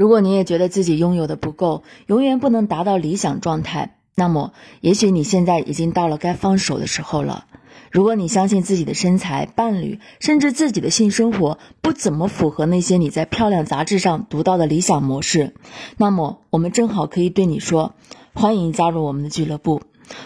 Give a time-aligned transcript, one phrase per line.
[0.00, 7.44] 如果你也觉得自己拥有的不够，永远不能达到理想状态，那么也许你现在已经到了该放手的时候了。
[7.90, 15.52] 如果你相信自己的身材、伴侣，甚至自己的性生活不怎么符合那些你在漂亮杂志上读到的理想模式，
[15.98, 17.94] 那么我们正好可以对你说：
[18.32, 19.82] 欢迎加入我们的俱乐部。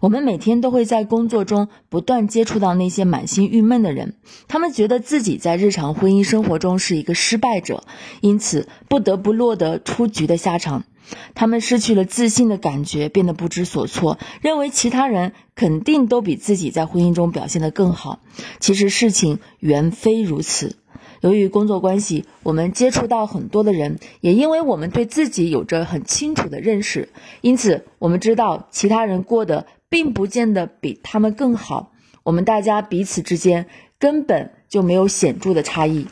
[0.00, 4.14] 我们每天都会在工作中不断接触到那些满心郁闷的人，
[4.46, 7.84] 他们觉得自己在日常婚姻生活中是一个失败者，
[8.20, 10.84] 因此不得不落得出局的下场。
[11.34, 18.20] 他们失去了自信的感觉，变得不知所措，认为其他人肯定都比自己在婚姻中表现得更好。
[18.60, 20.76] 其实事情远非如此。
[21.20, 27.08] 由于工作关系，我们接触到很多的人，也因为我们对自己有着很清楚的认识，
[27.40, 31.92] 因此我们知道其他人过得并不见得比他们更好。
[32.22, 33.66] 我们大家彼此之间
[33.98, 36.06] 根本就没有显著的差异。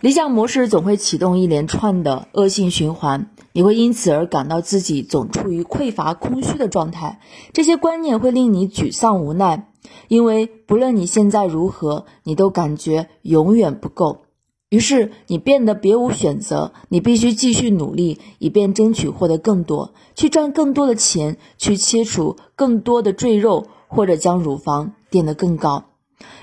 [0.00, 7.20] 理想模式总会启动一连串的恶性循环，你会因此而感到自己总处于匮乏、空虚的状态。
[7.52, 9.68] 这些观念会令你沮丧无奈。
[10.08, 14.25] 因为不论你现在如何，你都感觉永远不够，
[14.68, 25.84] 于是你变得别无选择，你必须继续努力，以便争取获得更多，去赚更多的钱，去切除更多的赘肉，或者将乳房垫得更高。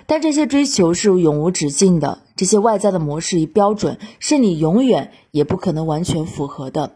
[0.06, 6.96] 但这些追求是永无止境的，这些外在的模式与标准是你永远也不可能完全符合的。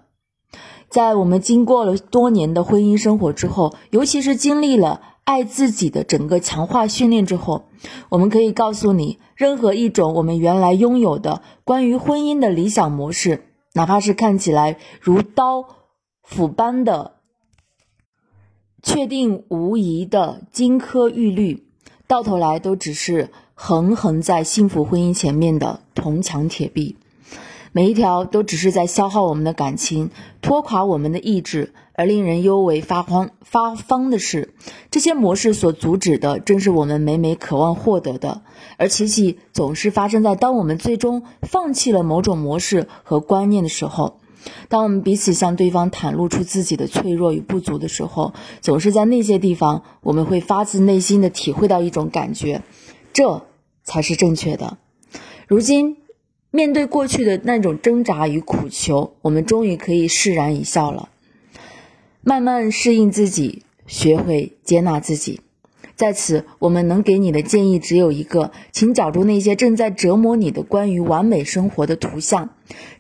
[0.90, 5.02] 在我们经过了多年的婚姻生活之后，尤其是经历了。
[5.28, 7.66] 爱自己的整个强化训练之后，
[8.08, 15.66] 我们可以告诉你，任何一种我们原来拥有的关于婚姻的理想模式，哪怕是看起来如刀
[16.24, 17.16] 斧般的
[18.82, 21.68] 确定无疑的金科玉律，
[22.08, 26.96] 到头来都只是横横在幸福婚姻前面的铜墙铁壁。
[27.78, 30.10] 每一条都只是在消耗我们的感情，
[30.42, 31.76] 拖垮我们的意志。
[31.94, 34.56] 而令人尤为发慌发慌的是，
[34.90, 38.42] 这些模式所阻止的，正是我们每每渴望获得的。
[38.78, 44.22] 而奇迹总是发生在当我们最终放弃了某种模式和观念的时候。
[44.70, 52.64] 当我们彼此向对方袒露出自己的脆弱与不足的时候，总是在那些地方，我们会发自内心的体会到一种感觉，
[53.14, 53.46] 这
[53.84, 54.80] 才是正确的。
[55.48, 55.98] 如今。
[56.58, 61.10] 面对过去的那种挣扎与苦求，我们终于可以释然一笑了。
[62.24, 65.42] 慢慢适应自己，学会接纳自己。
[65.96, 72.50] 在此，我们能给你的建议只有一个：请找出那些正在折磨你的关于完美生活的图像，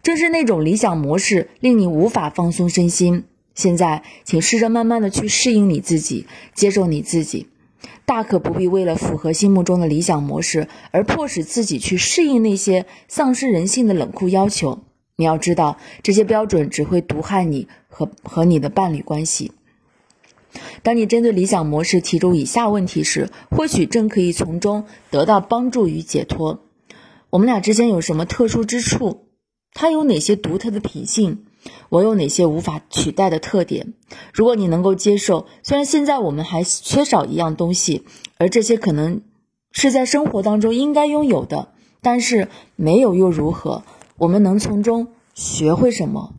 [0.03, 3.24] 正是那种理想模式令你无法放松身心。
[3.56, 7.47] 现在，请试着慢慢的去适应你自己，接受你自己。
[8.07, 14.79] 大可不必为了符合心目中的理想模式而迫使自己去适应那些丧失人性的冷酷要求。
[15.18, 19.51] 你要知道，这些标准只会毒害你和和你的伴侣关系。
[20.84, 26.63] 当你针对理想模式提出以下问题时，或许正可以从中得到帮助与解脱。
[27.29, 29.25] 我们俩之间有什么特殊之处？
[29.74, 31.44] 他有哪些独特的品性？
[31.89, 33.94] 我有哪些无法取代的特点？
[34.33, 38.03] 如果你能够接受，虽然现在我们还缺少一样东西，
[38.38, 39.22] 而这些可能
[39.72, 41.69] 是在生活当中应该拥有的，
[42.01, 43.83] 但是没有又如何？
[44.17, 46.33] 我们能从中学会什么？